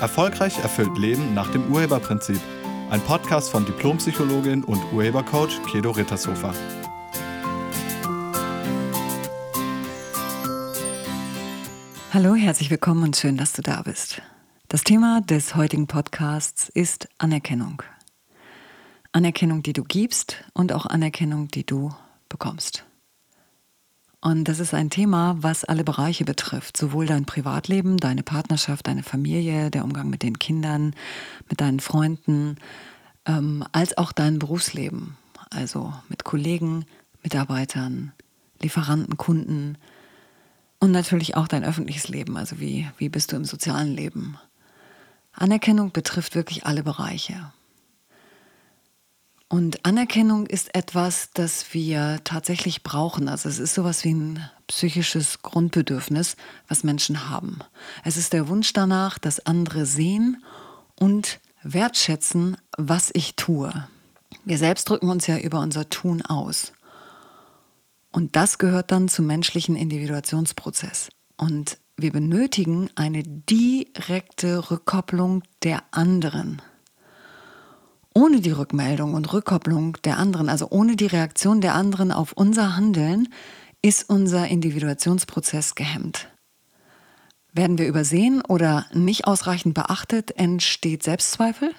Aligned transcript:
Erfolgreich 0.00 0.58
erfüllt 0.58 0.96
Leben 0.96 1.34
nach 1.34 1.52
dem 1.52 1.70
Urheberprinzip. 1.70 2.40
Ein 2.88 3.02
Podcast 3.02 3.50
von 3.50 3.66
Diplompsychologin 3.66 4.64
und 4.64 4.80
Urhebercoach 4.92 5.60
Kedo 5.70 5.90
Rittershofer. 5.90 6.54
Hallo, 12.14 12.34
herzlich 12.34 12.70
willkommen 12.70 13.04
und 13.04 13.16
schön, 13.16 13.36
dass 13.36 13.52
du 13.52 13.62
da 13.62 13.82
bist. 13.82 14.22
Das 14.68 14.84
Thema 14.84 15.20
des 15.20 15.54
heutigen 15.54 15.86
Podcasts 15.86 16.70
ist 16.70 17.08
Anerkennung. 17.18 17.82
Anerkennung, 19.12 19.62
die 19.62 19.74
du 19.74 19.84
gibst 19.84 20.44
und 20.54 20.72
auch 20.72 20.86
Anerkennung, 20.86 21.48
die 21.48 21.66
du 21.66 21.92
bekommst. 22.28 22.84
Und 24.22 24.44
das 24.44 24.60
ist 24.60 24.74
ein 24.74 24.90
Thema, 24.90 25.36
was 25.40 25.64
alle 25.64 25.82
Bereiche 25.82 26.26
betrifft, 26.26 26.76
sowohl 26.76 27.06
dein 27.06 27.24
Privatleben, 27.24 27.96
deine 27.96 28.22
Partnerschaft, 28.22 28.86
deine 28.86 29.02
Familie, 29.02 29.70
der 29.70 29.82
Umgang 29.82 30.10
mit 30.10 30.22
den 30.22 30.38
Kindern, 30.38 30.94
mit 31.48 31.62
deinen 31.62 31.80
Freunden, 31.80 32.56
ähm, 33.24 33.64
als 33.72 33.96
auch 33.96 34.12
dein 34.12 34.38
Berufsleben, 34.38 35.16
also 35.48 35.94
mit 36.10 36.24
Kollegen, 36.24 36.84
Mitarbeitern, 37.22 38.12
Lieferanten, 38.60 39.16
Kunden 39.16 39.78
und 40.80 40.90
natürlich 40.90 41.36
auch 41.36 41.48
dein 41.48 41.64
öffentliches 41.64 42.08
Leben, 42.08 42.36
also 42.36 42.60
wie, 42.60 42.86
wie 42.98 43.08
bist 43.08 43.32
du 43.32 43.36
im 43.36 43.46
sozialen 43.46 43.94
Leben. 43.94 44.38
Anerkennung 45.32 45.92
betrifft 45.92 46.34
wirklich 46.34 46.66
alle 46.66 46.82
Bereiche. 46.82 47.52
Und 49.52 49.84
Anerkennung 49.84 50.46
ist 50.46 50.76
etwas, 50.76 51.30
das 51.34 51.74
wir 51.74 52.20
tatsächlich 52.22 52.84
brauchen. 52.84 53.28
Also 53.28 53.48
es 53.48 53.58
ist 53.58 53.74
sowas 53.74 54.04
wie 54.04 54.14
ein 54.14 54.48
psychisches 54.68 55.42
Grundbedürfnis, 55.42 56.36
was 56.68 56.84
Menschen 56.84 57.28
haben. 57.28 57.58
Es 58.04 58.16
ist 58.16 58.32
der 58.32 58.46
Wunsch 58.46 58.72
danach, 58.72 59.18
dass 59.18 59.44
andere 59.44 59.86
sehen 59.86 60.44
und 60.94 61.40
wertschätzen, 61.64 62.58
was 62.78 63.10
ich 63.12 63.34
tue. 63.34 63.72
Wir 64.44 64.56
selbst 64.56 64.88
drücken 64.88 65.10
uns 65.10 65.26
ja 65.26 65.36
über 65.36 65.58
unser 65.58 65.90
Tun 65.90 66.22
aus. 66.22 66.72
Und 68.12 68.36
das 68.36 68.58
gehört 68.58 68.92
dann 68.92 69.08
zum 69.08 69.26
menschlichen 69.26 69.74
Individuationsprozess. 69.74 71.08
Und 71.36 71.76
wir 71.96 72.12
benötigen 72.12 72.88
eine 72.94 73.24
direkte 73.24 74.70
Rückkopplung 74.70 75.42
der 75.64 75.82
anderen 75.90 76.62
ohne 78.14 78.40
die 78.40 78.50
Rückmeldung 78.50 79.14
und 79.14 79.32
Rückkopplung 79.32 79.96
der 80.04 80.18
anderen, 80.18 80.48
also 80.48 80.68
ohne 80.70 80.96
die 80.96 81.06
Reaktion 81.06 81.60
der 81.60 81.74
anderen 81.74 82.12
auf 82.12 82.32
unser 82.32 82.76
Handeln, 82.76 83.28
ist 83.82 84.08
unser 84.10 84.48
Individuationsprozess 84.48 85.74
gehemmt. 85.74 86.28
Werden 87.52 87.78
wir 87.78 87.88
übersehen 87.88 88.42
oder 88.42 88.86
nicht 88.92 89.26
ausreichend 89.26 89.74
beachtet, 89.74 90.32
entsteht 90.36 91.02
Selbstzweifel 91.02 91.72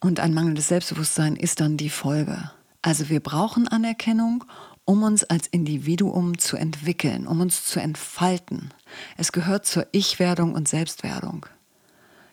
und 0.00 0.18
ein 0.18 0.34
mangelndes 0.34 0.68
Selbstbewusstsein 0.68 1.36
ist 1.36 1.60
dann 1.60 1.76
die 1.76 1.90
Folge. 1.90 2.50
Also 2.82 3.08
wir 3.10 3.20
brauchen 3.20 3.68
Anerkennung, 3.68 4.44
um 4.84 5.02
uns 5.02 5.22
als 5.24 5.46
Individuum 5.46 6.38
zu 6.38 6.56
entwickeln, 6.56 7.26
um 7.26 7.40
uns 7.40 7.64
zu 7.64 7.80
entfalten. 7.80 8.72
Es 9.16 9.30
gehört 9.32 9.66
zur 9.66 9.86
Ich-Werdung 9.92 10.54
und 10.54 10.66
Selbstwerdung. 10.66 11.46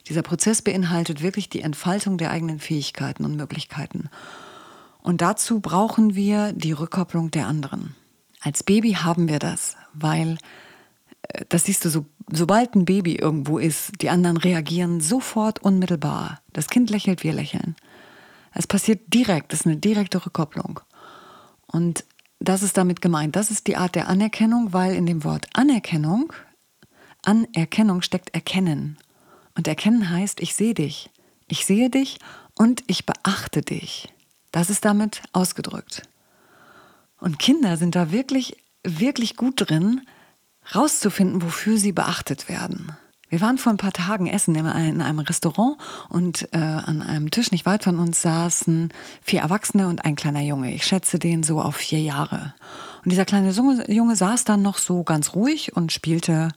Dieser 0.08 0.22
Prozess 0.22 0.61
beinhaltet 0.61 1.22
wirklich 1.22 1.50
die 1.50 1.61
Entfaltung 1.61 2.17
der 2.17 2.31
eigenen 2.31 2.59
Fähigkeiten 2.59 3.25
und 3.25 3.36
Möglichkeiten. 3.36 4.09
Und 5.02 5.22
dazu 5.22 5.59
brauchen 5.59 6.16
wir 6.16 6.53
die 6.53 6.72
Rückkopplung 6.72 7.31
der 7.31 7.47
anderen. 7.47 7.95
Als 8.39 8.63
Baby 8.63 8.94
haben 8.94 9.28
wir 9.28 9.39
das, 9.39 9.75
weil, 9.94 10.38
äh, 11.23 11.45
das 11.50 11.66
siehst 11.66 11.83
du, 11.85 11.89
so, 11.89 12.05
sobald 12.31 12.75
ein 12.75 12.85
Baby 12.85 13.16
irgendwo 13.16 13.58
ist, 13.58 14.02
die 14.02 14.09
anderen 14.09 14.38
reagieren 14.38 15.01
sofort 15.01 15.59
unmittelbar. 15.59 16.41
Das 16.53 16.67
Kind 16.67 16.90
lächelt, 16.90 17.23
wir 17.23 17.34
lächeln. 17.34 17.75
Es 18.53 18.67
passiert 18.67 19.13
direkt, 19.13 19.53
das 19.53 19.62
ist 19.62 19.66
eine 19.66 19.78
direkte 19.78 20.25
Rückkopplung. 20.25 20.79
Und 21.67 22.06
das 22.40 22.63
ist 22.63 22.78
damit 22.78 23.01
gemeint. 23.01 23.35
Das 23.35 23.51
ist 23.51 23.67
die 23.67 23.78
Art 23.78 23.96
der 23.96 24.07
Anerkennung, 24.07 24.72
weil 24.72 24.96
in 24.96 25.06
dem 25.06 25.23
Wort 25.23 25.47
Anerkennung, 25.53 26.31
Anerkennung 27.23 28.01
steckt 28.01 28.34
Erkennen. 28.34 28.97
Und 29.57 29.68
erkennen 29.68 30.09
heißt, 30.09 30.40
ich 30.40 30.56
sehe 30.56 30.75
dich. 30.75 31.09
Ich 31.47 31.66
sehe 31.66 31.90
dich 31.90 32.19
und 32.56 32.84
ich 32.88 33.06
beachte 33.06 33.62
dich. 33.62 34.07
Das 34.51 34.69
ist 34.69 34.85
damit 34.85 35.23
ausgedrückt. 35.34 36.03
Und 37.19 37.40
Kinder 37.40 37.75
sind 37.78 37.96
da 37.96 38.12
wirklich, 38.12 38.57
wirklich 38.84 39.35
gut 39.35 39.67
drin, 39.67 40.01
rauszufinden, 40.75 41.41
wofür 41.41 41.78
sie 41.78 41.91
beachtet 41.91 42.47
werden. 42.47 42.91
Wir 43.29 43.41
waren 43.41 43.57
vor 43.57 43.73
ein 43.73 43.78
paar 43.78 43.91
Tagen 43.91 44.28
essen 44.28 44.56
in 44.56 45.01
einem 45.01 45.19
Restaurant 45.19 45.78
und 46.07 46.47
äh, 46.53 46.57
an 46.57 47.01
einem 47.01 47.29
Tisch 47.29 47.51
nicht 47.51 47.66
weit 47.66 47.84
von 47.84 48.00
uns 48.00 48.22
saßen 48.22 48.94
vier 49.22 49.41
Erwachsene 49.41 49.88
und 49.88 50.06
ein 50.06 50.16
kleiner 50.16 50.41
Junge. 50.41 50.73
Ich 50.73 50.85
schätze 50.85 51.19
den 51.19 51.44
so 51.44 51.59
auf 51.62 51.75
vier 51.75 52.00
Jahre. 52.00 52.53
Und 53.03 53.12
dieser 53.12 53.25
kleine 53.25 53.51
Junge 53.51 54.16
saß 54.16 54.46
dann 54.46 54.62
noch 54.62 54.78
so 54.78 55.03
ganz 55.03 55.35
ruhig 55.35 55.75
und 55.75 55.91
spielte 55.91 56.50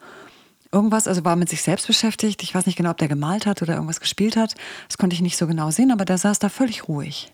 irgendwas, 0.73 1.09
also 1.09 1.25
war 1.25 1.37
mit 1.37 1.49
sich 1.49 1.63
selbst 1.63 1.87
beschäftigt. 1.87 2.43
Ich 2.43 2.55
weiß 2.55 2.67
nicht 2.67 2.77
genau, 2.77 2.91
ob 2.91 2.99
der 2.99 3.09
gemalt 3.09 3.47
hat 3.47 3.63
oder 3.63 3.75
irgendwas 3.75 4.01
gespielt 4.01 4.37
hat. 4.37 4.55
Das 4.89 4.99
konnte 4.99 5.15
ich 5.15 5.23
nicht 5.23 5.37
so 5.37 5.47
genau 5.47 5.71
sehen, 5.71 5.91
aber 5.91 6.05
der 6.05 6.19
saß 6.19 6.39
da 6.39 6.49
völlig 6.49 6.89
ruhig. 6.89 7.33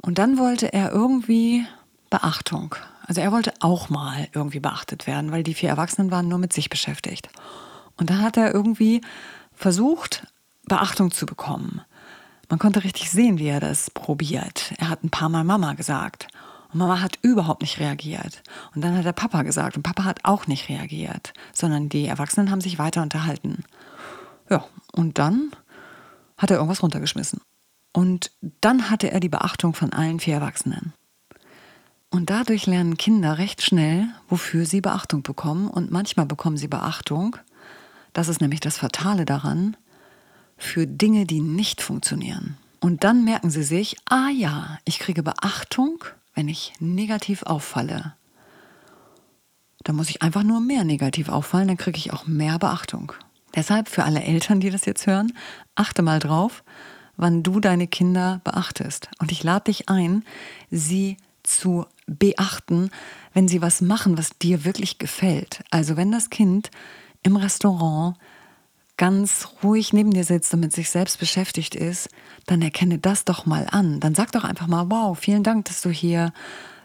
Und 0.00 0.18
dann 0.18 0.38
wollte 0.38 0.72
er 0.72 0.90
irgendwie 0.90 1.64
Beachtung. 2.10 2.74
Also 3.06 3.20
er 3.20 3.32
wollte 3.32 3.54
auch 3.60 3.88
mal 3.88 4.28
irgendwie 4.32 4.60
beachtet 4.60 5.06
werden, 5.06 5.30
weil 5.30 5.42
die 5.42 5.54
vier 5.54 5.68
Erwachsenen 5.68 6.10
waren 6.10 6.28
nur 6.28 6.38
mit 6.38 6.52
sich 6.52 6.68
beschäftigt. 6.68 7.28
Und 7.96 8.10
dann 8.10 8.22
hat 8.22 8.36
er 8.36 8.52
irgendwie 8.52 9.00
versucht, 9.54 10.26
Beachtung 10.66 11.10
zu 11.10 11.26
bekommen. 11.26 11.82
Man 12.48 12.58
konnte 12.58 12.84
richtig 12.84 13.10
sehen, 13.10 13.38
wie 13.38 13.48
er 13.48 13.60
das 13.60 13.90
probiert. 13.90 14.74
Er 14.78 14.88
hat 14.88 15.04
ein 15.04 15.10
paar 15.10 15.28
Mal 15.28 15.44
Mama 15.44 15.74
gesagt. 15.74 16.28
Und 16.72 16.78
Mama 16.78 17.00
hat 17.00 17.18
überhaupt 17.22 17.62
nicht 17.62 17.78
reagiert. 17.78 18.42
Und 18.74 18.82
dann 18.82 18.96
hat 18.96 19.04
der 19.04 19.12
Papa 19.12 19.42
gesagt 19.42 19.76
und 19.76 19.82
Papa 19.82 20.04
hat 20.04 20.20
auch 20.24 20.46
nicht 20.46 20.68
reagiert, 20.68 21.32
sondern 21.52 21.88
die 21.88 22.06
Erwachsenen 22.06 22.50
haben 22.50 22.60
sich 22.60 22.78
weiter 22.78 23.02
unterhalten. 23.02 23.64
Ja, 24.48 24.64
und 24.92 25.18
dann 25.18 25.52
hat 26.38 26.50
er 26.50 26.56
irgendwas 26.56 26.82
runtergeschmissen. 26.82 27.40
Und 27.92 28.30
dann 28.60 28.90
hatte 28.90 29.10
er 29.10 29.20
die 29.20 29.28
Beachtung 29.28 29.74
von 29.74 29.92
allen 29.92 30.18
vier 30.18 30.34
Erwachsenen. 30.34 30.94
Und 32.10 32.30
dadurch 32.30 32.66
lernen 32.66 32.96
Kinder 32.96 33.38
recht 33.38 33.62
schnell, 33.62 34.06
wofür 34.28 34.66
sie 34.66 34.80
Beachtung 34.80 35.22
bekommen. 35.22 35.68
Und 35.68 35.90
manchmal 35.90 36.26
bekommen 36.26 36.56
sie 36.56 36.68
Beachtung, 36.68 37.36
das 38.12 38.28
ist 38.28 38.40
nämlich 38.40 38.60
das 38.60 38.78
Fatale 38.78 39.24
daran, 39.24 39.76
für 40.58 40.86
Dinge, 40.86 41.26
die 41.26 41.40
nicht 41.40 41.80
funktionieren. 41.80 42.56
Und 42.80 43.04
dann 43.04 43.24
merken 43.24 43.50
sie 43.50 43.62
sich, 43.62 43.96
ah 44.06 44.28
ja, 44.28 44.78
ich 44.84 44.98
kriege 44.98 45.22
Beachtung 45.22 46.04
wenn 46.34 46.48
ich 46.48 46.72
negativ 46.80 47.42
auffalle, 47.42 48.14
dann 49.84 49.96
muss 49.96 50.10
ich 50.10 50.22
einfach 50.22 50.42
nur 50.42 50.60
mehr 50.60 50.84
negativ 50.84 51.28
auffallen, 51.28 51.68
dann 51.68 51.76
kriege 51.76 51.98
ich 51.98 52.12
auch 52.12 52.26
mehr 52.26 52.58
Beachtung. 52.58 53.12
Deshalb 53.54 53.88
für 53.88 54.04
alle 54.04 54.22
Eltern, 54.22 54.60
die 54.60 54.70
das 54.70 54.84
jetzt 54.84 55.06
hören, 55.06 55.32
achte 55.74 56.02
mal 56.02 56.18
drauf, 56.18 56.64
wann 57.16 57.42
du 57.42 57.60
deine 57.60 57.86
Kinder 57.86 58.40
beachtest. 58.44 59.10
Und 59.18 59.32
ich 59.32 59.42
lade 59.42 59.64
dich 59.64 59.88
ein, 59.88 60.24
sie 60.70 61.16
zu 61.42 61.86
beachten, 62.06 62.90
wenn 63.34 63.48
sie 63.48 63.60
was 63.60 63.80
machen, 63.80 64.16
was 64.16 64.38
dir 64.38 64.64
wirklich 64.64 64.98
gefällt. 64.98 65.62
Also 65.70 65.96
wenn 65.96 66.12
das 66.12 66.30
Kind 66.30 66.70
im 67.22 67.36
Restaurant 67.36 68.16
ganz 68.96 69.48
ruhig 69.62 69.92
neben 69.92 70.10
dir 70.10 70.24
sitzt 70.24 70.52
und 70.54 70.60
mit 70.60 70.72
sich 70.72 70.90
selbst 70.90 71.18
beschäftigt 71.18 71.74
ist, 71.74 72.08
dann 72.46 72.62
erkenne 72.62 72.98
das 72.98 73.24
doch 73.24 73.46
mal 73.46 73.66
an. 73.70 74.00
Dann 74.00 74.14
sag 74.14 74.32
doch 74.32 74.44
einfach 74.44 74.66
mal, 74.66 74.90
wow, 74.90 75.18
vielen 75.18 75.42
Dank, 75.42 75.64
dass 75.66 75.80
du 75.80 75.90
hier 75.90 76.32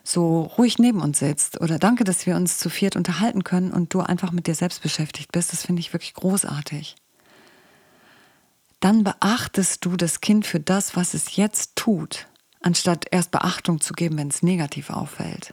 so 0.04 0.44
ruhig 0.44 0.80
neben 0.80 1.02
uns 1.02 1.20
sitzt. 1.20 1.60
Oder 1.60 1.80
danke, 1.80 2.04
dass 2.04 2.26
wir 2.26 2.36
uns 2.36 2.58
zu 2.58 2.70
viert 2.70 2.96
unterhalten 2.96 3.44
können 3.44 3.72
und 3.72 3.94
du 3.94 4.00
einfach 4.00 4.32
mit 4.32 4.48
dir 4.48 4.56
selbst 4.56 4.82
beschäftigt 4.82 5.32
bist. 5.32 5.52
Das 5.52 5.66
finde 5.66 5.82
ich 5.82 5.94
wirklich 5.94 6.14
großartig. 6.14 6.96
Dann 8.80 9.04
beachtest 9.04 9.84
du 9.84 9.98
das 9.98 10.22
Kind 10.22 10.46
für 10.46 10.60
das, 10.60 10.96
was 10.96 11.14
es 11.14 11.36
jetzt 11.36 11.76
tut, 11.76 12.28
anstatt 12.62 13.06
erst 13.12 13.32
Beachtung 13.32 13.82
zu 13.82 13.94
geben, 13.94 14.18
wenn 14.18 14.30
es 14.30 14.44
negativ 14.44 14.92
auffällt. 14.92 15.52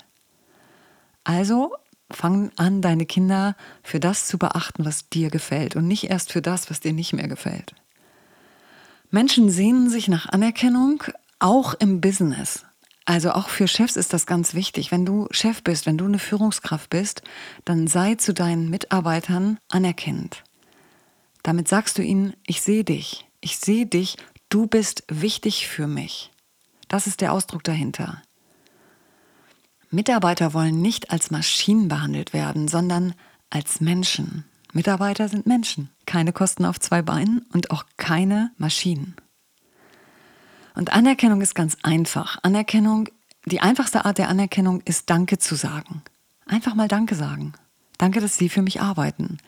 Also 1.24 1.74
fang 2.10 2.50
an, 2.56 2.82
deine 2.82 3.06
Kinder 3.06 3.56
für 3.82 4.00
das 4.00 4.26
zu 4.26 4.38
beachten, 4.38 4.84
was 4.84 5.08
dir 5.08 5.30
gefällt 5.30 5.76
und 5.76 5.86
nicht 5.86 6.04
erst 6.04 6.32
für 6.32 6.42
das, 6.42 6.70
was 6.70 6.80
dir 6.80 6.92
nicht 6.92 7.12
mehr 7.12 7.28
gefällt. 7.28 7.74
Menschen 9.10 9.50
sehnen 9.50 9.88
sich 9.88 10.08
nach 10.08 10.28
Anerkennung, 10.28 11.04
auch 11.38 11.74
im 11.74 12.00
Business. 12.00 12.64
Also 13.04 13.32
auch 13.32 13.48
für 13.48 13.68
Chefs 13.68 13.96
ist 13.96 14.12
das 14.12 14.26
ganz 14.26 14.54
wichtig. 14.54 14.90
Wenn 14.90 15.04
du 15.04 15.28
Chef 15.30 15.62
bist, 15.62 15.86
wenn 15.86 15.98
du 15.98 16.06
eine 16.06 16.18
Führungskraft 16.18 16.90
bist, 16.90 17.22
dann 17.64 17.86
sei 17.86 18.14
zu 18.14 18.32
deinen 18.32 18.70
Mitarbeitern 18.70 19.58
anerkennend. 19.68 20.42
Damit 21.42 21.68
sagst 21.68 21.98
du 21.98 22.02
ihnen, 22.02 22.34
ich 22.46 22.62
sehe 22.62 22.84
dich, 22.84 23.26
ich 23.40 23.58
sehe 23.58 23.86
dich, 23.86 24.16
du 24.48 24.66
bist 24.66 25.04
wichtig 25.08 25.68
für 25.68 25.86
mich. 25.86 26.30
Das 26.88 27.06
ist 27.06 27.20
der 27.20 27.32
Ausdruck 27.32 27.62
dahinter. 27.62 28.22
Mitarbeiter 29.94 30.54
wollen 30.54 30.82
nicht 30.82 31.10
als 31.10 31.30
Maschinen 31.30 31.88
behandelt 31.88 32.32
werden, 32.32 32.68
sondern 32.68 33.14
als 33.50 33.80
Menschen. 33.80 34.44
Mitarbeiter 34.72 35.28
sind 35.28 35.46
Menschen, 35.46 35.90
keine 36.06 36.32
Kosten 36.32 36.64
auf 36.64 36.80
zwei 36.80 37.00
Beinen 37.00 37.46
und 37.52 37.70
auch 37.70 37.84
keine 37.96 38.50
Maschinen. 38.58 39.14
Und 40.74 40.92
Anerkennung 40.92 41.40
ist 41.40 41.54
ganz 41.54 41.76
einfach. 41.82 42.38
Anerkennung, 42.42 43.08
die 43.46 43.60
einfachste 43.60 44.04
Art 44.04 44.18
der 44.18 44.28
Anerkennung 44.28 44.80
ist 44.84 45.08
Danke 45.08 45.38
zu 45.38 45.54
sagen. 45.54 46.02
Einfach 46.46 46.74
mal 46.74 46.88
Danke 46.88 47.14
sagen. 47.14 47.52
Danke, 47.98 48.20
dass 48.20 48.36
Sie 48.36 48.48
für 48.48 48.62
mich 48.62 48.80
arbeiten. 48.80 49.38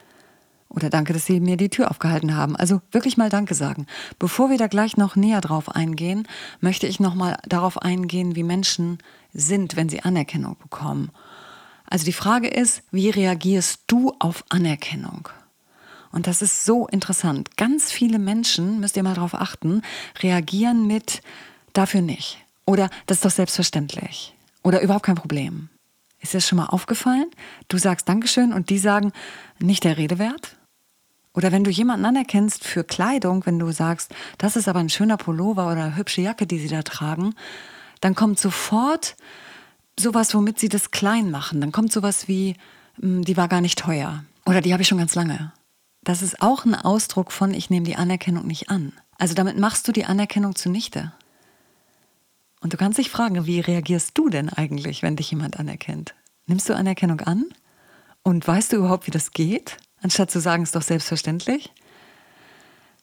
Oder 0.69 0.89
danke, 0.89 1.13
dass 1.13 1.25
Sie 1.25 1.39
mir 1.39 1.57
die 1.57 1.69
Tür 1.69 1.89
aufgehalten 1.91 2.35
haben. 2.35 2.55
Also 2.55 2.81
wirklich 2.91 3.17
mal 3.17 3.29
Danke 3.29 3.55
sagen. 3.55 3.87
Bevor 4.19 4.49
wir 4.49 4.57
da 4.57 4.67
gleich 4.67 4.97
noch 4.97 5.15
näher 5.15 5.41
drauf 5.41 5.69
eingehen, 5.69 6.27
möchte 6.59 6.87
ich 6.87 6.99
noch 6.99 7.15
mal 7.15 7.37
darauf 7.47 7.81
eingehen, 7.81 8.35
wie 8.35 8.43
Menschen 8.43 8.99
sind, 9.37 9.75
wenn 9.75 9.87
sie 9.87 10.01
Anerkennung 10.01 10.57
bekommen. 10.59 11.11
Also 11.85 12.03
die 12.03 12.13
Frage 12.13 12.49
ist, 12.49 12.83
wie 12.91 13.09
reagierst 13.09 13.83
du 13.87 14.13
auf 14.19 14.43
Anerkennung? 14.49 15.29
Und 16.11 16.27
das 16.27 16.41
ist 16.41 16.65
so 16.65 16.87
interessant. 16.87 17.55
Ganz 17.57 17.91
viele 17.91 18.19
Menschen, 18.19 18.79
müsst 18.79 18.97
ihr 18.97 19.03
mal 19.03 19.15
darauf 19.15 19.35
achten, 19.35 19.81
reagieren 20.21 20.87
mit 20.87 21.21
dafür 21.73 22.01
nicht. 22.01 22.39
Oder 22.65 22.89
das 23.05 23.17
ist 23.17 23.25
doch 23.25 23.31
selbstverständlich. 23.31 24.33
Oder 24.63 24.81
überhaupt 24.81 25.05
kein 25.05 25.15
Problem. 25.15 25.69
Ist 26.19 26.33
dir 26.33 26.37
das 26.37 26.47
schon 26.47 26.57
mal 26.57 26.65
aufgefallen? 26.65 27.27
Du 27.67 27.77
sagst 27.77 28.09
Dankeschön 28.09 28.51
und 28.51 28.69
die 28.69 28.79
sagen, 28.79 29.13
nicht 29.59 29.83
der 29.83 29.97
Rede 29.97 30.17
wert? 30.17 30.57
Oder 31.33 31.51
wenn 31.51 31.63
du 31.63 31.69
jemanden 31.69 32.05
anerkennst 32.05 32.63
für 32.63 32.83
Kleidung, 32.83 33.45
wenn 33.45 33.59
du 33.59 33.71
sagst, 33.71 34.11
das 34.39 34.55
ist 34.55 34.67
aber 34.67 34.79
ein 34.79 34.89
schöner 34.89 35.17
Pullover 35.17 35.71
oder 35.71 35.95
hübsche 35.95 36.21
Jacke, 36.21 36.47
die 36.47 36.57
sie 36.57 36.67
da 36.67 36.81
tragen, 36.81 37.35
dann 38.01 38.15
kommt 38.15 38.39
sofort 38.39 39.15
sowas, 39.99 40.33
womit 40.33 40.59
sie 40.59 40.69
das 40.69 40.91
klein 40.91 41.31
machen. 41.31 41.61
Dann 41.61 41.71
kommt 41.71 41.91
sowas 41.91 42.27
wie, 42.27 42.55
hm, 42.99 43.23
die 43.23 43.37
war 43.37 43.47
gar 43.47 43.61
nicht 43.61 43.79
teuer. 43.79 44.23
Oder 44.45 44.61
die 44.61 44.73
habe 44.73 44.81
ich 44.81 44.87
schon 44.87 44.97
ganz 44.97 45.15
lange. 45.15 45.51
Das 46.03 46.21
ist 46.21 46.41
auch 46.41 46.65
ein 46.65 46.75
Ausdruck 46.75 47.31
von, 47.31 47.53
ich 47.53 47.69
nehme 47.69 47.85
die 47.85 47.95
Anerkennung 47.95 48.47
nicht 48.47 48.69
an. 48.69 48.93
Also 49.17 49.33
damit 49.33 49.57
machst 49.57 49.87
du 49.87 49.91
die 49.91 50.05
Anerkennung 50.05 50.55
zunichte. 50.55 51.11
Und 52.61 52.73
du 52.73 52.77
kannst 52.77 52.97
dich 52.97 53.09
fragen, 53.09 53.45
wie 53.45 53.59
reagierst 53.59 54.17
du 54.17 54.29
denn 54.29 54.49
eigentlich, 54.49 55.03
wenn 55.03 55.15
dich 55.15 55.31
jemand 55.31 55.59
anerkennt? 55.59 56.15
Nimmst 56.45 56.69
du 56.69 56.75
Anerkennung 56.75 57.21
an? 57.21 57.45
Und 58.23 58.47
weißt 58.47 58.71
du 58.71 58.77
überhaupt, 58.77 59.07
wie 59.07 59.11
das 59.11 59.31
geht? 59.31 59.77
anstatt 60.01 60.31
zu 60.31 60.39
sagen, 60.39 60.63
es 60.63 60.69
ist 60.69 60.75
doch 60.75 60.81
selbstverständlich. 60.81 61.71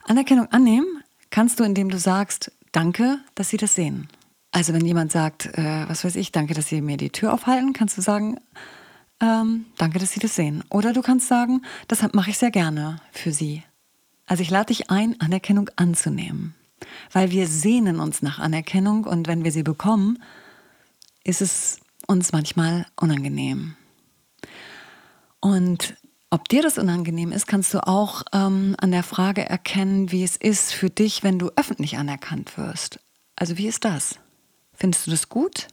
Anerkennung 0.05 0.47
annehmen 0.51 1.03
kannst 1.31 1.61
du, 1.61 1.65
indem 1.65 1.89
du 1.89 1.99
sagst, 1.99 2.53
danke, 2.73 3.19
dass 3.35 3.49
sie 3.49 3.57
das 3.57 3.75
sehen. 3.75 4.09
Also 4.55 4.73
wenn 4.73 4.87
jemand 4.87 5.11
sagt, 5.11 5.47
äh, 5.59 5.89
was 5.89 6.05
weiß 6.05 6.15
ich, 6.15 6.31
danke, 6.31 6.55
dass 6.55 6.69
sie 6.69 6.81
mir 6.81 6.97
die 6.97 7.11
Tür 7.11 7.33
aufhalten, 7.35 7.73
kannst 7.73 7.99
du 7.99 8.03
sagen, 8.03 8.39
ähm, 9.21 9.67
danke, 9.79 9.99
dass 9.99 10.13
sie 10.13 10.21
das 10.21 10.37
sehen. 10.37 10.63
Oder 10.71 10.93
du 10.93 11.03
kannst 11.03 11.27
sagen, 11.27 11.63
das 11.89 12.05
mache 12.13 12.31
ich 12.31 12.39
sehr 12.39 12.53
gerne 12.53 13.01
für 13.11 13.33
sie. 13.33 13.65
Also 14.27 14.45
ich 14.45 14.51
lade 14.51 14.67
dich 14.67 14.91
ein, 14.91 15.21
Anerkennung 15.21 15.71
anzunehmen. 15.75 16.55
Weil 17.11 17.33
wir 17.33 17.49
sehnen 17.49 17.99
uns 17.99 18.23
nach 18.23 18.39
Anerkennung 18.39 19.07
und 19.07 19.27
wenn 19.27 19.43
wir 19.43 19.51
sie 19.51 19.65
bekommen, 19.65 20.23
ist 21.25 21.43
es 21.43 21.81
uns 22.07 22.31
manchmal 22.31 22.87
unangenehm. 22.95 23.75
Und 25.41 25.97
ob 26.31 26.49
dir 26.49 26.63
das 26.63 26.79
unangenehm 26.79 27.33
ist, 27.33 27.49
kannst 27.49 27.75
du 27.75 27.85
auch 27.85 28.23
ähm, 28.33 28.77
an 28.79 28.93
der 28.93 29.03
Frage 29.03 29.49
erkennen, 29.49 30.13
wie 30.13 30.23
es 30.23 30.37
ist 30.37 30.73
für 30.73 30.91
dich, 30.91 31.25
wenn 31.25 31.41
du 31.41 31.51
öffentlich 31.57 31.99
anerkannt 31.99 32.57
wirst. 32.57 33.01
Also 33.35 33.59
wie 33.59 33.67
ist 33.67 33.85
das? 33.85 34.21
Findest 34.75 35.07
du 35.07 35.11
das 35.11 35.29
gut, 35.29 35.69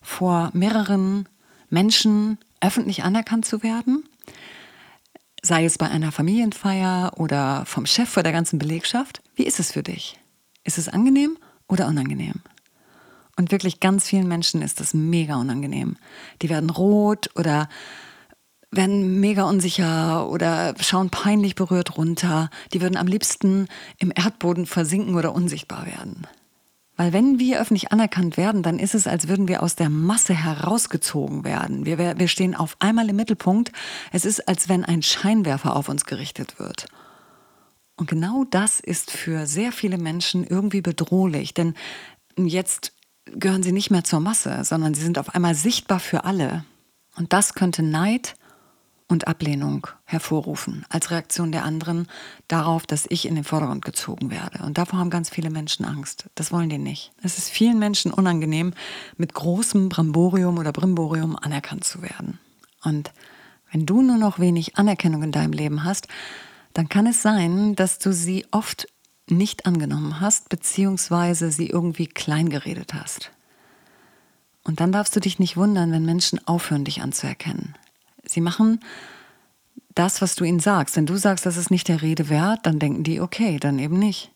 vor 0.00 0.50
mehreren 0.52 1.28
Menschen 1.70 2.38
öffentlich 2.60 3.02
anerkannt 3.04 3.44
zu 3.44 3.62
werden? 3.62 4.04
Sei 5.42 5.64
es 5.64 5.78
bei 5.78 5.88
einer 5.88 6.12
Familienfeier 6.12 7.12
oder 7.16 7.64
vom 7.66 7.86
Chef 7.86 8.08
vor 8.08 8.22
der 8.22 8.32
ganzen 8.32 8.58
Belegschaft. 8.58 9.22
Wie 9.34 9.44
ist 9.44 9.58
es 9.58 9.72
für 9.72 9.82
dich? 9.82 10.18
Ist 10.64 10.78
es 10.78 10.88
angenehm 10.88 11.36
oder 11.66 11.88
unangenehm? 11.88 12.42
Und 13.36 13.50
wirklich 13.50 13.80
ganz 13.80 14.06
vielen 14.06 14.28
Menschen 14.28 14.62
ist 14.62 14.78
das 14.78 14.94
mega 14.94 15.36
unangenehm. 15.36 15.96
Die 16.42 16.50
werden 16.50 16.70
rot 16.70 17.30
oder 17.34 17.68
werden 18.70 19.20
mega 19.20 19.44
unsicher 19.44 20.28
oder 20.28 20.74
schauen 20.80 21.10
peinlich 21.10 21.54
berührt 21.54 21.96
runter. 21.96 22.50
Die 22.72 22.80
würden 22.80 22.96
am 22.96 23.06
liebsten 23.06 23.68
im 23.98 24.12
Erdboden 24.14 24.66
versinken 24.66 25.14
oder 25.14 25.34
unsichtbar 25.34 25.86
werden. 25.86 26.26
Weil 27.02 27.12
wenn 27.12 27.40
wir 27.40 27.60
öffentlich 27.60 27.90
anerkannt 27.90 28.36
werden, 28.36 28.62
dann 28.62 28.78
ist 28.78 28.94
es, 28.94 29.08
als 29.08 29.26
würden 29.26 29.48
wir 29.48 29.64
aus 29.64 29.74
der 29.74 29.90
Masse 29.90 30.34
herausgezogen 30.34 31.42
werden. 31.42 31.84
Wir, 31.84 31.98
wir 31.98 32.28
stehen 32.28 32.54
auf 32.54 32.76
einmal 32.78 33.10
im 33.10 33.16
Mittelpunkt. 33.16 33.72
Es 34.12 34.24
ist, 34.24 34.46
als 34.46 34.68
wenn 34.68 34.84
ein 34.84 35.02
Scheinwerfer 35.02 35.74
auf 35.74 35.88
uns 35.88 36.04
gerichtet 36.04 36.60
wird. 36.60 36.86
Und 37.96 38.08
genau 38.08 38.44
das 38.48 38.78
ist 38.78 39.10
für 39.10 39.48
sehr 39.48 39.72
viele 39.72 39.98
Menschen 39.98 40.46
irgendwie 40.46 40.80
bedrohlich, 40.80 41.54
denn 41.54 41.74
jetzt 42.36 42.92
gehören 43.26 43.64
sie 43.64 43.72
nicht 43.72 43.90
mehr 43.90 44.04
zur 44.04 44.20
Masse, 44.20 44.62
sondern 44.62 44.94
sie 44.94 45.02
sind 45.02 45.18
auf 45.18 45.34
einmal 45.34 45.56
sichtbar 45.56 45.98
für 45.98 46.22
alle. 46.22 46.64
Und 47.16 47.32
das 47.32 47.54
könnte 47.54 47.82
Neid 47.82 48.36
und 49.08 49.26
Ablehnung 49.26 49.86
hervorrufen 50.04 50.84
als 50.88 51.10
Reaktion 51.10 51.52
der 51.52 51.64
anderen 51.64 52.06
darauf, 52.48 52.86
dass 52.86 53.06
ich 53.08 53.26
in 53.26 53.34
den 53.34 53.44
Vordergrund 53.44 53.84
gezogen 53.84 54.30
werde. 54.30 54.64
Und 54.64 54.78
davor 54.78 54.98
haben 54.98 55.10
ganz 55.10 55.30
viele 55.30 55.50
Menschen 55.50 55.84
Angst. 55.84 56.26
Das 56.34 56.52
wollen 56.52 56.68
die 56.68 56.78
nicht. 56.78 57.12
Es 57.22 57.38
ist 57.38 57.50
vielen 57.50 57.78
Menschen 57.78 58.12
unangenehm, 58.12 58.72
mit 59.16 59.34
großem 59.34 59.88
Bramborium 59.88 60.58
oder 60.58 60.72
Brimborium 60.72 61.36
anerkannt 61.36 61.84
zu 61.84 62.02
werden. 62.02 62.38
Und 62.82 63.12
wenn 63.70 63.86
du 63.86 64.02
nur 64.02 64.18
noch 64.18 64.38
wenig 64.38 64.76
Anerkennung 64.76 65.22
in 65.22 65.32
deinem 65.32 65.52
Leben 65.52 65.84
hast, 65.84 66.08
dann 66.74 66.88
kann 66.88 67.06
es 67.06 67.22
sein, 67.22 67.74
dass 67.74 67.98
du 67.98 68.12
sie 68.12 68.46
oft 68.50 68.86
nicht 69.28 69.66
angenommen 69.66 70.20
hast, 70.20 70.48
beziehungsweise 70.48 71.50
sie 71.50 71.68
irgendwie 71.68 72.06
kleingeredet 72.06 72.94
hast. 72.94 73.30
Und 74.64 74.80
dann 74.80 74.92
darfst 74.92 75.14
du 75.16 75.20
dich 75.20 75.38
nicht 75.38 75.56
wundern, 75.56 75.90
wenn 75.92 76.04
Menschen 76.04 76.46
aufhören, 76.46 76.84
dich 76.84 77.02
anzuerkennen. 77.02 77.74
Sie 78.32 78.40
machen 78.40 78.80
das, 79.94 80.22
was 80.22 80.34
du 80.34 80.44
ihnen 80.44 80.60
sagst. 80.60 80.96
Wenn 80.96 81.06
du 81.06 81.16
sagst, 81.16 81.46
das 81.46 81.56
ist 81.56 81.70
nicht 81.70 81.88
der 81.88 82.02
Rede 82.02 82.28
wert, 82.28 82.60
dann 82.64 82.78
denken 82.78 83.04
die, 83.04 83.20
okay, 83.20 83.58
dann 83.58 83.78
eben 83.78 83.98
nicht. 83.98 84.32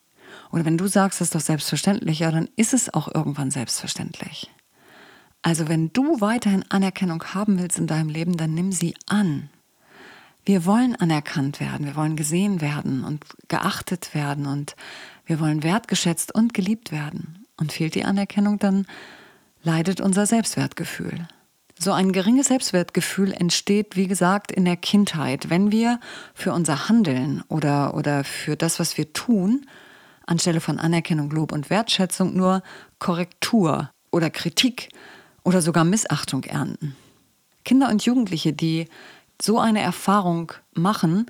Oder 0.53 0.65
wenn 0.65 0.79
du 0.79 0.87
sagst, 0.87 1.21
das 1.21 1.29
ist 1.29 1.35
doch 1.35 1.41
selbstverständlich, 1.41 2.21
ja, 2.21 2.31
dann 2.31 2.49
ist 2.57 2.75
es 2.75 2.93
auch 2.93 3.13
irgendwann 3.13 3.51
selbstverständlich. 3.51 4.51
Also 5.43 5.69
wenn 5.69 5.93
du 5.93 6.21
weiterhin 6.21 6.65
Anerkennung 6.71 7.23
haben 7.35 7.59
willst 7.59 7.79
in 7.79 7.87
deinem 7.87 8.09
Leben, 8.09 8.37
dann 8.37 8.55
nimm 8.55 8.73
sie 8.73 8.95
an. 9.07 9.49
Wir 10.45 10.65
wollen 10.65 10.95
anerkannt 10.95 11.59
werden, 11.61 11.87
wir 11.87 11.97
wollen 11.97 12.17
gesehen 12.17 12.61
werden 12.61 13.05
und 13.05 13.25
geachtet 13.49 14.15
werden 14.15 14.47
und 14.47 14.77
wir 15.25 15.41
wollen 15.41 15.63
wertgeschätzt 15.63 16.35
und 16.35 16.55
geliebt 16.55 16.93
werden. 16.93 17.45
Und 17.59 17.73
fehlt 17.73 17.95
die 17.95 18.05
Anerkennung, 18.05 18.59
dann 18.59 18.87
leidet 19.63 20.01
unser 20.01 20.27
Selbstwertgefühl. 20.27 21.27
So 21.79 21.93
ein 21.93 22.13
geringes 22.13 22.49
Selbstwertgefühl 22.49 23.33
entsteht, 23.33 23.97
wie 23.97 24.07
gesagt, 24.07 24.51
in 24.51 24.65
der 24.65 24.77
Kindheit, 24.77 25.51
wenn 25.51 25.71
wir 25.71 26.01
für 26.35 26.53
unser 26.53 26.89
Handeln 26.89 27.43
oder, 27.49 27.95
oder 27.95 28.25
für 28.25 28.57
das, 28.57 28.81
was 28.81 28.97
wir 28.97 29.13
tun, 29.13 29.67
anstelle 30.25 30.61
von 30.61 30.79
Anerkennung, 30.79 31.31
Lob 31.31 31.53
und 31.53 31.69
Wertschätzung 31.69 32.35
nur 32.35 32.63
Korrektur 32.99 33.91
oder 34.11 34.31
Kritik 34.31 34.89
oder 35.45 35.61
sogar 35.61 35.85
Missachtung 35.85 36.45
ernten. 36.45 36.97
Kinder 37.65 37.91
und 37.91 38.05
Jugendliche, 38.05 38.55
die 38.55 38.89
so 39.41 39.59
eine 39.59 39.81
Erfahrung 39.81 40.53
machen, 40.73 41.27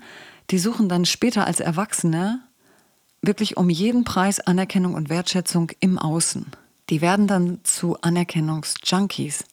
die 0.49 0.59
suchen 0.59 0.87
dann 0.87 1.05
später 1.05 1.45
als 1.45 1.59
Erwachsene 1.59 2.39
wirklich 3.21 3.57
um 3.57 3.69
jeden 3.69 4.05
Preis 4.05 4.39
Anerkennung 4.39 4.93
und 4.93 5.09
Wertschätzung 5.09 5.71
im 5.81 5.99
Außen. 5.99 6.45
Die 6.89 7.01
werden 7.01 7.27
dann 7.27 7.59
zu 7.63 7.99
Anerkennungsjunkies. 8.01 9.43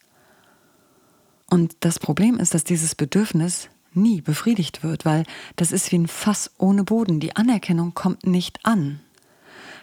Und 1.50 1.76
das 1.80 1.98
Problem 1.98 2.38
ist, 2.38 2.54
dass 2.54 2.64
dieses 2.64 2.94
Bedürfnis 2.94 3.68
nie 3.92 4.20
befriedigt 4.20 4.82
wird, 4.82 5.04
weil 5.04 5.24
das 5.56 5.72
ist 5.72 5.92
wie 5.92 5.98
ein 5.98 6.08
Fass 6.08 6.50
ohne 6.58 6.84
Boden. 6.84 7.20
Die 7.20 7.36
Anerkennung 7.36 7.94
kommt 7.94 8.26
nicht 8.26 8.64
an. 8.64 9.00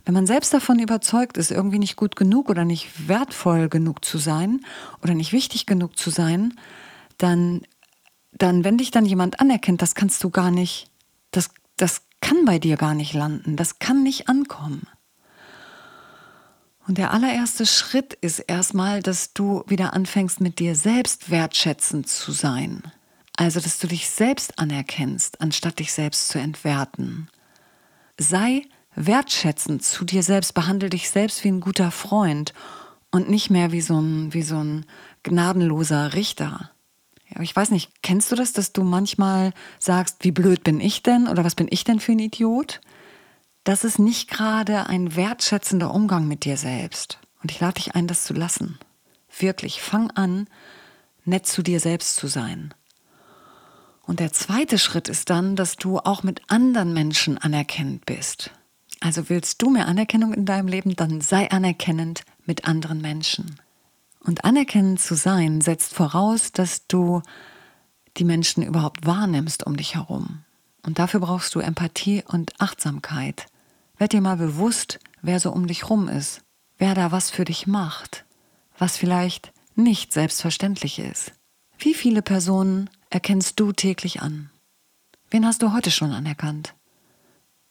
Wenn 0.03 0.13
man 0.13 0.25
selbst 0.25 0.53
davon 0.53 0.79
überzeugt 0.79 1.37
ist, 1.37 1.51
irgendwie 1.51 1.79
nicht 1.79 1.95
gut 1.95 2.15
genug 2.15 2.49
oder 2.49 2.65
nicht 2.65 3.07
wertvoll 3.07 3.69
genug 3.69 4.03
zu 4.03 4.17
sein 4.17 4.61
oder 5.03 5.13
nicht 5.13 5.31
wichtig 5.31 5.65
genug 5.65 5.97
zu 5.97 6.09
sein, 6.09 6.55
dann, 7.17 7.61
dann 8.31 8.63
wenn 8.63 8.77
dich 8.77 8.91
dann 8.91 9.05
jemand 9.05 9.39
anerkennt, 9.39 9.81
das 9.81 9.93
kannst 9.93 10.23
du 10.23 10.31
gar 10.31 10.49
nicht, 10.49 10.89
das, 11.29 11.51
das 11.77 12.01
kann 12.19 12.45
bei 12.45 12.57
dir 12.57 12.77
gar 12.77 12.95
nicht 12.95 13.13
landen, 13.13 13.55
das 13.55 13.77
kann 13.77 14.01
nicht 14.01 14.27
ankommen. 14.27 14.87
Und 16.87 16.97
der 16.97 17.11
allererste 17.11 17.65
Schritt 17.65 18.13
ist 18.21 18.39
erstmal, 18.39 19.01
dass 19.01 19.33
du 19.33 19.63
wieder 19.67 19.93
anfängst, 19.93 20.41
mit 20.41 20.59
dir 20.59 20.75
selbst 20.75 21.29
wertschätzend 21.29 22.07
zu 22.07 22.31
sein. 22.31 22.81
Also, 23.37 23.59
dass 23.59 23.77
du 23.77 23.87
dich 23.87 24.09
selbst 24.09 24.59
anerkennst, 24.59 25.41
anstatt 25.41 25.79
dich 25.79 25.93
selbst 25.93 26.29
zu 26.29 26.39
entwerten. 26.39 27.29
Sei 28.17 28.63
wertschätzend 28.95 29.83
zu 29.83 30.05
dir 30.05 30.23
selbst, 30.23 30.53
behandle 30.53 30.89
dich 30.89 31.09
selbst 31.09 31.43
wie 31.43 31.49
ein 31.49 31.61
guter 31.61 31.91
Freund 31.91 32.53
und 33.11 33.29
nicht 33.29 33.49
mehr 33.49 33.71
wie 33.71 33.81
so 33.81 33.99
ein, 33.99 34.33
wie 34.33 34.41
so 34.41 34.57
ein 34.57 34.85
gnadenloser 35.23 36.13
Richter. 36.13 36.71
Ich 37.39 37.55
weiß 37.55 37.71
nicht, 37.71 38.03
kennst 38.03 38.31
du 38.31 38.35
das, 38.35 38.51
dass 38.51 38.73
du 38.73 38.83
manchmal 38.83 39.53
sagst, 39.79 40.17
wie 40.21 40.31
blöd 40.31 40.63
bin 40.63 40.81
ich 40.81 41.01
denn 41.01 41.27
oder 41.27 41.45
was 41.45 41.55
bin 41.55 41.67
ich 41.69 41.83
denn 41.83 41.99
für 41.99 42.11
ein 42.11 42.19
Idiot? 42.19 42.81
Das 43.63 43.83
ist 43.83 43.99
nicht 43.99 44.29
gerade 44.29 44.87
ein 44.87 45.15
wertschätzender 45.15 45.93
Umgang 45.93 46.27
mit 46.27 46.45
dir 46.45 46.57
selbst. 46.57 47.19
Und 47.43 47.51
ich 47.51 47.59
lade 47.59 47.75
dich 47.75 47.95
ein, 47.95 48.07
das 48.07 48.23
zu 48.23 48.33
lassen. 48.33 48.79
Wirklich, 49.37 49.81
fang 49.81 50.09
an, 50.11 50.47
nett 51.25 51.45
zu 51.45 51.61
dir 51.61 51.79
selbst 51.79 52.15
zu 52.15 52.27
sein. 52.27 52.73
Und 54.03 54.19
der 54.19 54.33
zweite 54.33 54.79
Schritt 54.79 55.07
ist 55.07 55.29
dann, 55.29 55.55
dass 55.55 55.75
du 55.75 55.99
auch 55.99 56.23
mit 56.23 56.41
anderen 56.47 56.93
Menschen 56.93 57.37
anerkennend 57.37 58.05
bist. 58.05 58.51
Also 58.99 59.29
willst 59.29 59.61
du 59.61 59.69
mehr 59.69 59.87
Anerkennung 59.87 60.33
in 60.33 60.45
deinem 60.45 60.67
Leben, 60.67 60.95
dann 60.95 61.21
sei 61.21 61.49
anerkennend 61.49 62.23
mit 62.45 62.65
anderen 62.65 62.99
Menschen. 62.99 63.59
Und 64.19 64.43
anerkennend 64.43 64.99
zu 65.01 65.15
sein 65.15 65.61
setzt 65.61 65.93
voraus, 65.93 66.51
dass 66.51 66.87
du 66.87 67.21
die 68.17 68.23
Menschen 68.23 68.63
überhaupt 68.63 69.05
wahrnimmst 69.05 69.65
um 69.65 69.77
dich 69.77 69.95
herum. 69.95 70.43
Und 70.83 70.99
dafür 70.99 71.19
brauchst 71.19 71.53
du 71.55 71.59
Empathie 71.59 72.23
und 72.27 72.59
Achtsamkeit. 72.59 73.45
Werd 74.01 74.13
dir 74.13 74.21
mal 74.21 74.37
bewusst, 74.37 74.99
wer 75.21 75.39
so 75.39 75.51
um 75.51 75.67
dich 75.67 75.87
rum 75.91 76.07
ist, 76.07 76.41
wer 76.79 76.95
da 76.95 77.11
was 77.11 77.29
für 77.29 77.45
dich 77.45 77.67
macht, 77.67 78.25
was 78.79 78.97
vielleicht 78.97 79.53
nicht 79.75 80.11
selbstverständlich 80.11 80.97
ist. 80.97 81.33
Wie 81.77 81.93
viele 81.93 82.23
Personen 82.23 82.89
erkennst 83.11 83.59
du 83.59 83.73
täglich 83.73 84.23
an? 84.23 84.49
Wen 85.29 85.45
hast 85.45 85.61
du 85.61 85.71
heute 85.71 85.91
schon 85.91 86.13
anerkannt? 86.13 86.73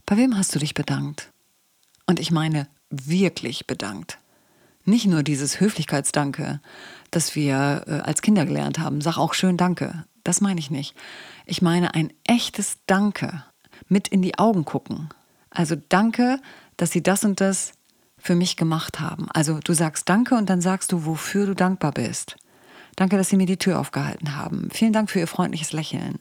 Bei 0.06 0.16
wem 0.16 0.38
hast 0.38 0.54
du 0.54 0.60
dich 0.60 0.72
bedankt? 0.72 1.32
Und 2.06 2.20
ich 2.20 2.30
meine 2.30 2.68
wirklich 2.90 3.66
bedankt. 3.66 4.18
Nicht 4.84 5.06
nur 5.06 5.24
dieses 5.24 5.58
Höflichkeitsdanke, 5.58 6.60
das 7.10 7.34
wir 7.34 7.86
äh, 7.88 7.90
als 8.02 8.22
Kinder 8.22 8.46
gelernt 8.46 8.78
haben. 8.78 9.00
Sag 9.00 9.18
auch 9.18 9.34
schön 9.34 9.56
Danke. 9.56 10.04
Das 10.22 10.40
meine 10.40 10.60
ich 10.60 10.70
nicht. 10.70 10.94
Ich 11.44 11.60
meine 11.60 11.94
ein 11.94 12.12
echtes 12.22 12.78
Danke. 12.86 13.44
Mit 13.88 14.06
in 14.06 14.22
die 14.22 14.38
Augen 14.38 14.64
gucken. 14.64 15.10
Also 15.50 15.76
danke, 15.88 16.40
dass 16.76 16.92
Sie 16.92 17.02
das 17.02 17.24
und 17.24 17.40
das 17.40 17.72
für 18.18 18.34
mich 18.34 18.56
gemacht 18.56 19.00
haben. 19.00 19.28
Also 19.32 19.58
du 19.62 19.72
sagst 19.72 20.08
Danke 20.08 20.34
und 20.34 20.48
dann 20.48 20.60
sagst 20.60 20.92
du, 20.92 21.04
wofür 21.04 21.46
du 21.46 21.54
dankbar 21.54 21.92
bist. 21.92 22.36
Danke, 22.96 23.16
dass 23.16 23.28
Sie 23.28 23.36
mir 23.36 23.46
die 23.46 23.56
Tür 23.56 23.78
aufgehalten 23.78 24.36
haben. 24.36 24.68
Vielen 24.70 24.92
Dank 24.92 25.10
für 25.10 25.20
Ihr 25.20 25.26
freundliches 25.26 25.72
Lächeln. 25.72 26.18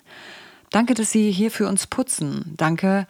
Danke, 0.72 0.94
dass 0.94 1.12
Sie 1.12 1.32
hier 1.32 1.52
für 1.52 1.68
uns 1.68 1.88
putzen. 1.88 2.54
Danke, 2.58 3.08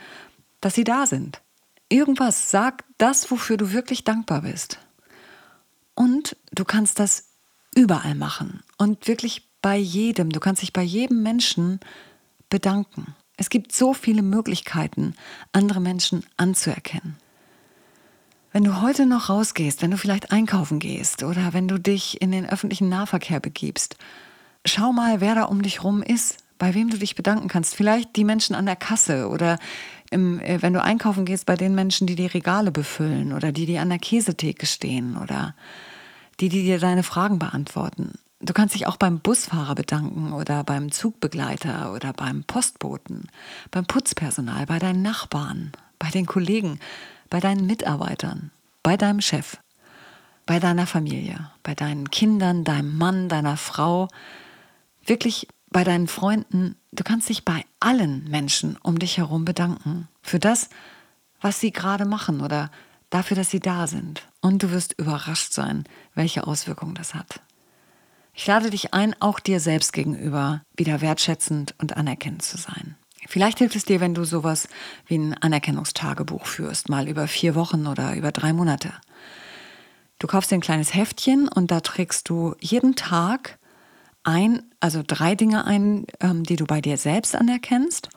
dass 0.61 0.75
Sie 0.75 0.83
da 0.83 1.05
sind. 1.05 1.41
Irgendwas, 1.89 2.51
sag 2.51 2.83
das, 2.97 3.31
wofür 3.31 3.57
du 3.57 3.71
wirklich 3.71 4.03
dankbar 4.03 4.41
bist. 4.41 4.79
Und 5.95 6.35
du 6.51 6.65
kannst 6.65 6.99
das 6.99 7.25
überall 7.75 8.15
machen 8.15 8.63
und 8.77 9.07
wirklich 9.07 9.47
bei 9.61 9.77
jedem. 9.77 10.31
Du 10.31 10.39
kannst 10.39 10.61
dich 10.61 10.73
bei 10.73 10.83
jedem 10.83 11.21
Menschen 11.23 11.79
bedanken. 12.49 13.15
Es 13.39 13.50
gibt 13.50 13.72
so 13.72 13.93
viele 13.93 14.22
Möglichkeiten, 14.22 15.15
andere 15.53 15.79
Menschen 15.79 16.25
anzuerkennen. 16.36 17.15
Wenn 18.51 18.65
du 18.65 18.81
heute 18.81 19.05
noch 19.05 19.29
rausgehst, 19.29 19.81
wenn 19.81 19.91
du 19.91 19.98
vielleicht 19.98 20.34
einkaufen 20.34 20.79
gehst 20.79 21.24
oder 21.24 21.53
wenn 21.53 21.69
du 21.69 21.79
dich 21.79 22.22
in 22.22 22.31
den 22.31 22.46
öffentlichen 22.46 22.89
Nahverkehr 22.89 23.39
begibst, 23.39 23.96
schau 24.65 24.91
mal, 24.91 25.22
wer 25.22 25.36
da 25.36 25.43
um 25.43 25.62
dich 25.62 25.86
rum 25.86 26.03
ist, 26.03 26.43
bei 26.58 26.74
wem 26.74 26.89
du 26.89 26.98
dich 26.98 27.15
bedanken 27.15 27.48
kannst. 27.48 27.75
Vielleicht 27.75 28.17
die 28.17 28.25
Menschen 28.25 28.55
an 28.55 28.65
der 28.65 28.75
Kasse 28.75 29.29
oder 29.29 29.58
im, 30.12 30.41
äh, 30.41 30.62
wenn 30.62 30.74
du 30.74 30.84
einkaufen 30.84 31.24
gehst, 31.24 31.46
bei 31.46 31.55
den 31.55 31.75
Menschen, 31.75 32.08
die 32.08 32.15
die 32.15 32.25
Regale 32.25 32.72
befüllen 32.72 33.31
oder 33.31 33.53
die, 33.53 33.65
die 33.65 33.77
an 33.77 33.88
der 33.88 34.00
Käsetheke 34.00 34.65
stehen 34.65 35.15
oder 35.15 35.55
die, 36.41 36.50
die 36.50 36.63
dir 36.63 36.79
deine 36.79 37.03
Fragen 37.03 37.39
beantworten. 37.39 38.19
Du 38.41 38.53
kannst 38.53 38.74
dich 38.74 38.88
auch 38.88 38.96
beim 38.96 39.19
Busfahrer 39.19 39.75
bedanken 39.75 40.31
oder 40.31 40.63
beim 40.63 40.91
Zugbegleiter 40.93 41.93
oder 41.93 42.13
beim 42.13 42.46
Postboten, 42.46 43.27
beim 43.69 43.86
Putzpersonal, 43.86 44.65
bei 44.65 44.79
deinen 44.79 45.01
Nachbarn, 45.01 45.74
bei 46.00 46.10
den 46.10 46.25
Kollegen, 46.25 46.79
bei 47.29 47.41
deinen 47.41 47.65
Mitarbeitern, 47.65 48.51
bei 48.81 48.96
deinem 48.96 49.19
Chef, 49.19 49.58
bei 50.46 50.60
deiner 50.60 50.88
Familie, 50.88 51.51
bei 51.63 51.75
deinen 51.75 52.10
Kindern, 52.12 52.63
deinem 52.63 52.98
Mann, 52.98 53.27
deiner 53.27 53.58
Frau, 53.58 54.08
wirklich 55.05 55.50
bei 55.69 55.84
deinen 55.84 56.08
Freunden. 56.08 56.77
Du 56.93 57.03
kannst 57.03 57.27
dich 57.27 57.43
bei 57.43 57.65
allen 57.81 58.24
Menschen 58.29 58.77
um 58.81 59.00
dich 59.00 59.17
herum 59.17 59.43
bedanken 59.43 60.08
für 60.22 60.39
das, 60.39 60.69
was 61.41 61.60
sie 61.60 61.72
gerade 61.72 62.05
machen 62.05 62.39
oder 62.39 62.72
dafür, 63.10 63.36
dass 63.36 63.50
sie 63.50 63.60
da 63.60 63.86
sind. 63.86 64.27
Und 64.39 64.63
du 64.63 64.72
wirst 64.72 64.93
überrascht 64.98 65.51
sein, 65.51 65.84
welche 66.15 66.48
Auswirkungen 66.48 66.96
das 66.96 67.13
hat. 67.13 67.41
Ich 68.39 68.48
lade 68.48 68.69
dich 68.69 68.93
ein, 68.93 69.17
auch 69.19 69.41
dir 69.41 69.60
selbst 69.60 69.91
gegenüber 69.91 70.62
wieder 70.77 71.01
wertschätzend 71.01 71.75
und 71.77 71.98
anerkennend 71.98 72.41
zu 72.41 72.58
sein. 72.58 72.96
Vielleicht 73.27 73.58
hilft 73.58 73.75
es 73.75 73.84
dir, 73.84 74.00
wenn 74.00 74.13
du 74.13 74.24
sowas 74.24 74.69
wie 75.08 75.17
ein 75.17 75.34
Anerkennungstagebuch 75.34 76.46
führst, 76.46 76.88
mal 76.88 77.10
über 77.10 77.27
vier 77.27 77.53
Wochen 77.53 77.86
oder 77.86 78.15
über 78.15 78.31
drei 78.31 78.53
Monate. 78.53 78.93
Du 80.19 80.27
kaufst 80.27 80.51
dir 80.51 80.55
ein 80.55 80.62
kleines 80.62 80.93
Heftchen 80.93 81.50
und 81.50 81.69
da 81.69 81.81
trägst 81.81 82.29
du 82.29 82.55
jeden 82.62 82.96
Tag 82.96 83.60
ein, 84.24 84.63
also 84.79 85.03
drei 85.05 85.36
Dinge 85.36 85.65
ein, 85.65 86.05
ähm, 86.22 86.43
die 86.46 86.55
du 86.55 86.63
bei 86.63 86.79
dir 86.79 86.96
selbst 86.96 87.36
anerkennst 87.36 88.08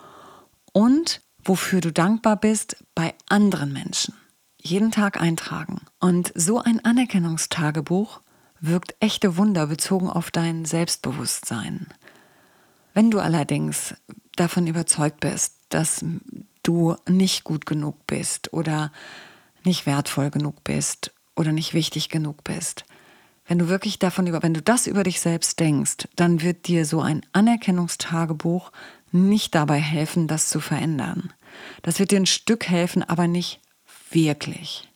und 0.73 1.21
wofür 1.43 1.81
du 1.81 1.93
dankbar 1.93 2.37
bist 2.37 2.76
bei 2.95 3.12
anderen 3.29 3.73
Menschen 3.73 4.14
jeden 4.57 4.93
Tag 4.93 5.21
eintragen. 5.21 5.81
Und 5.99 6.31
so 6.37 6.61
ein 6.61 6.85
Anerkennungstagebuch 6.85 8.21
wirkt 8.62 8.95
echte 9.00 9.37
Wunder 9.37 9.66
bezogen 9.66 10.09
auf 10.09 10.31
dein 10.31 10.64
Selbstbewusstsein. 10.64 11.88
Wenn 12.95 13.11
du 13.11 13.19
allerdings 13.19 13.95
davon 14.37 14.66
überzeugt 14.66 15.21
bist, 15.21 15.57
dass 15.69 16.04
du 16.62 16.97
nicht 17.09 17.45
gut 17.45 17.66
genug 17.66 18.07
bist 18.07 18.52
oder 18.52 18.92
nicht 19.64 19.85
wertvoll 19.85 20.31
genug 20.31 20.62
bist 20.64 21.12
oder 21.35 21.52
nicht 21.52 21.75
wichtig 21.75 22.09
genug 22.09 22.45
bist, 22.45 22.85
wenn 23.47 23.59
du 23.59 23.69
wirklich 23.69 23.99
davon 23.99 24.28
über, 24.28 24.42
wenn 24.42 24.54
du 24.54 24.62
das 24.62 24.87
über 24.87 25.02
dich 25.02 25.21
selbst 25.21 25.59
denkst, 25.59 26.09
dann 26.14 26.42
wird 26.42 26.69
dir 26.69 26.87
so 26.87 27.00
ein 27.00 27.23
Anerkennungstagebuch 27.33 28.71
nicht 29.11 29.54
dabei 29.57 29.81
helfen, 29.81 30.28
das 30.28 30.49
zu 30.49 30.61
verändern. 30.61 31.33
Das 31.83 31.99
wird 31.99 32.12
dir 32.12 32.21
ein 32.21 32.26
Stück 32.26 32.69
helfen, 32.69 33.02
aber 33.02 33.26
nicht 33.26 33.61
wirklich. 34.11 34.91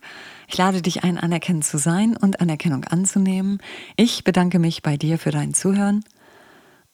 Ich 0.48 0.56
lade 0.56 0.82
dich 0.82 1.04
ein, 1.04 1.18
anerkennend 1.18 1.64
zu 1.64 1.78
sein 1.78 2.16
und 2.16 2.40
Anerkennung 2.40 2.84
anzunehmen. 2.84 3.60
Ich 3.96 4.24
bedanke 4.24 4.58
mich 4.58 4.82
bei 4.82 4.96
dir 4.96 5.18
für 5.18 5.30
dein 5.30 5.54
Zuhören. 5.54 6.04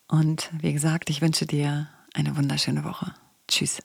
Und 0.09 0.50
wie 0.61 0.73
gesagt, 0.73 1.09
ich 1.11 1.23
wünsche 1.23 1.47
dir 1.47 1.88
eine 2.14 2.37
wunderschöne 2.37 2.85
Woche. 2.85 3.12
Tschüss. 3.49 3.83